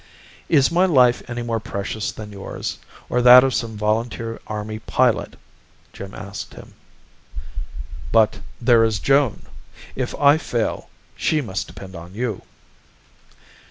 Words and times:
"Is 0.49 0.71
my 0.71 0.87
life 0.87 1.21
any 1.29 1.43
more 1.43 1.59
precious 1.59 2.11
than 2.11 2.31
yours, 2.31 2.79
or 3.07 3.21
that 3.21 3.43
of 3.43 3.53
some 3.53 3.77
volunteer 3.77 4.41
Army 4.47 4.79
pilot?" 4.79 5.35
Jim 5.93 6.15
asked 6.15 6.55
him. 6.55 6.73
"But 8.11 8.39
there 8.59 8.83
is 8.83 8.97
Joan. 8.97 9.43
If 9.95 10.15
I 10.15 10.39
fail 10.39 10.89
she 11.15 11.39
must 11.39 11.67
depend 11.67 11.95
on 11.95 12.15
you." 12.15 12.41